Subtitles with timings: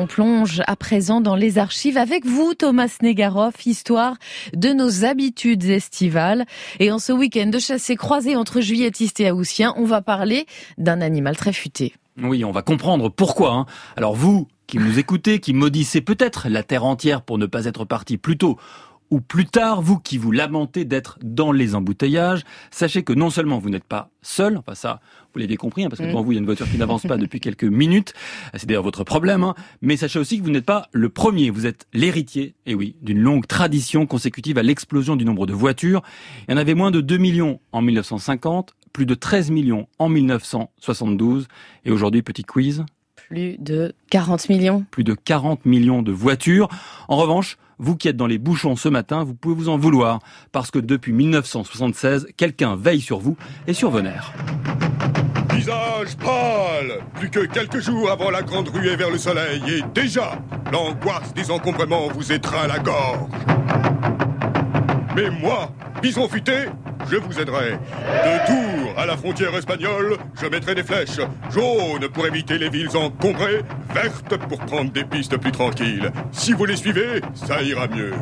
[0.00, 4.16] on plonge à présent dans les archives avec vous, Thomas Negaroff, histoire
[4.54, 6.46] de nos habitudes estivales.
[6.78, 10.46] Et en ce week-end de chassé croisé entre juilletistes et haussiens, on va parler
[10.78, 11.92] d'un animal très futé.
[12.22, 13.52] Oui, on va comprendre pourquoi.
[13.52, 13.66] Hein.
[13.96, 17.84] Alors vous, qui nous écoutez, qui maudissez peut-être la terre entière pour ne pas être
[17.84, 18.58] parti plus tôt
[19.10, 23.58] ou plus tard, vous qui vous lamentez d'être dans les embouteillages, sachez que non seulement
[23.58, 25.00] vous n'êtes pas seul, enfin ça,
[25.32, 27.02] vous l'avez compris, hein, parce que devant vous, il y a une voiture qui n'avance
[27.02, 28.14] pas depuis quelques minutes,
[28.54, 31.66] c'est d'ailleurs votre problème, hein, mais sachez aussi que vous n'êtes pas le premier, vous
[31.66, 36.02] êtes l'héritier, et oui, d'une longue tradition consécutive à l'explosion du nombre de voitures.
[36.48, 40.08] Il y en avait moins de 2 millions en 1950, plus de 13 millions en
[40.08, 41.48] 1972,
[41.84, 42.84] et aujourd'hui, petit quiz,
[43.28, 44.84] plus de 40 millions.
[44.90, 46.68] Plus de 40 millions de voitures.
[47.08, 50.20] En revanche, vous qui êtes dans les bouchons ce matin, vous pouvez vous en vouloir,
[50.52, 54.32] parce que depuis 1976, quelqu'un veille sur vous et sur vos nerfs.
[55.54, 60.38] Visage pâle Plus que quelques jours avant la grande ruée vers le soleil, et déjà,
[60.72, 63.30] l'angoisse des encombrements vous étreint la gorge.
[65.16, 66.66] Mais moi, bison futé,
[67.10, 67.72] je vous aiderai.
[67.72, 71.20] De Tours à la frontière espagnole, je mettrai des flèches
[71.50, 73.62] jaunes pour éviter les villes encombrées,
[73.94, 76.10] vertes pour prendre des pistes plus tranquilles.
[76.32, 78.12] Si vous les suivez, ça ira mieux.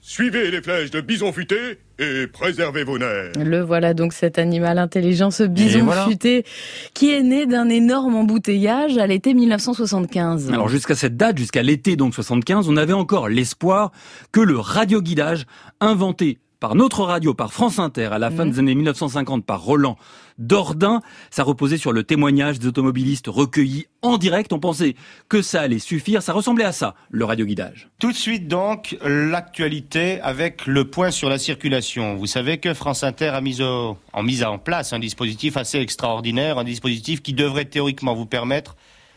[0.00, 3.32] Suivez les flèches de bison futé et préservez vos nerfs.
[3.38, 6.44] Le voilà donc cet animal intelligent, ce bison futé,
[6.92, 10.50] qui est né d'un énorme embouteillage à l'été 1975.
[10.52, 13.92] Alors jusqu'à cette date, jusqu'à l'été donc 75, on avait encore l'espoir
[14.32, 15.46] que le radioguidage
[15.80, 19.98] inventé par notre radio, par France Inter, à la fin des années 1950 par Roland
[20.38, 21.02] Dordain.
[21.32, 24.52] Ça reposait sur le témoignage des automobilistes recueillis en direct.
[24.52, 24.94] On pensait
[25.28, 26.22] que ça allait suffire.
[26.22, 27.88] Ça ressemblait à ça, le radioguidage.
[27.98, 32.14] Tout de suite donc, l'actualité avec le point sur la circulation.
[32.14, 36.58] Vous savez que France Inter a mis, en mise en place un dispositif assez extraordinaire,
[36.58, 38.76] un dispositif qui devrait théoriquement vous permettre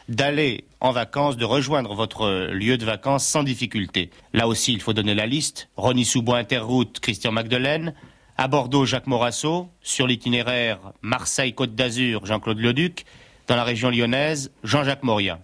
[0.10, 4.10] d'aller en vacances, de rejoindre votre lieu de vacances sans difficulté.
[4.34, 5.70] Là aussi, il faut donner la liste.
[5.78, 7.94] Rony Soubois Interroute, Christian Magdelaine.
[8.38, 9.70] À Bordeaux, Jacques Morasso.
[9.82, 13.06] Sur l'itinéraire Marseille-Côte d'Azur, Jean-Claude Leduc.
[13.48, 15.40] Dans la région lyonnaise, Jean-Jacques Moria.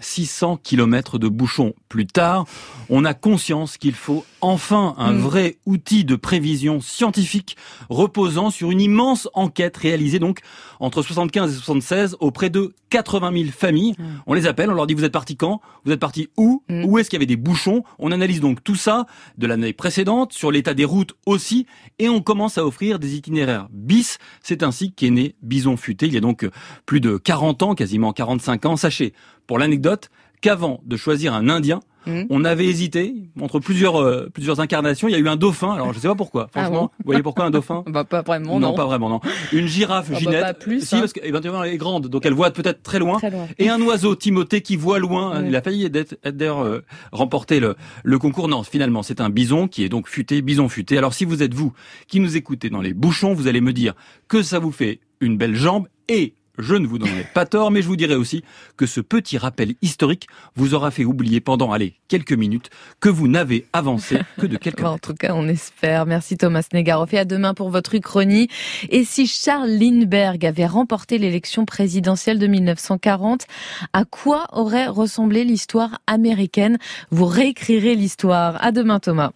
[0.00, 2.46] 600 kilomètres de bouchons plus tard,
[2.88, 5.18] on a conscience qu'il faut enfin un mm.
[5.18, 7.56] vrai outil de prévision scientifique
[7.88, 10.40] reposant sur une immense enquête réalisée donc
[10.80, 13.94] entre 75 et 76 auprès de 80 000 familles.
[13.98, 14.04] Mm.
[14.26, 15.60] On les appelle, on leur dit vous êtes parti quand?
[15.84, 16.62] Vous êtes parti où?
[16.68, 16.84] Mm.
[16.84, 17.84] Où est-ce qu'il y avait des bouchons?
[17.98, 19.06] On analyse donc tout ça
[19.38, 21.66] de l'année précédente, sur l'état des routes aussi,
[21.98, 24.18] et on commence à offrir des itinéraires bis.
[24.42, 26.06] C'est ainsi qu'est né Bison Futé.
[26.06, 26.48] Il y a donc
[26.86, 28.76] plus de 40 ans, quasiment 45 ans.
[28.76, 29.12] Sachez,
[29.50, 32.28] pour l'anecdote, qu'avant de choisir un Indien, Mhm.
[32.30, 35.06] On avait hésité entre plusieurs euh, plusieurs incarnations.
[35.06, 35.74] Il y a eu un dauphin.
[35.74, 36.48] Alors je sais pas pourquoi.
[36.54, 38.58] Ah franchement, vous voyez pourquoi un dauphin Bah pas vraiment.
[38.58, 39.10] Non, pas vraiment.
[39.10, 39.20] Non.
[39.52, 40.40] Une girafe ah bah, Ginette.
[40.40, 41.00] Pas plus, si hein.
[41.00, 43.18] parce qu'éventuellement elle est grande, donc elle voit peut-être très loin.
[43.58, 45.44] Et un oiseau Timothée qui voit loin.
[45.44, 48.48] Il a failli être d'ailleurs euh, remporter le le concours.
[48.48, 50.96] Non, finalement c'est un bison qui est donc futé, bison futé.
[50.96, 51.74] Alors si vous êtes vous
[52.08, 53.92] qui nous écoutez dans les bouchons, vous allez me dire
[54.26, 57.82] que ça vous fait une belle jambe et je ne vous donnerai pas tort, mais
[57.82, 58.42] je vous dirai aussi
[58.76, 63.28] que ce petit rappel historique vous aura fait oublier pendant, allez, quelques minutes, que vous
[63.28, 66.06] n'avez avancé que de quelques En tout cas, on espère.
[66.06, 68.48] Merci Thomas Negaroff et à demain pour votre uchronie.
[68.88, 73.46] Et si Charles Lindbergh avait remporté l'élection présidentielle de 1940,
[73.92, 76.78] à quoi aurait ressemblé l'histoire américaine?
[77.10, 78.62] Vous réécrirez l'histoire.
[78.62, 79.28] À demain Thomas.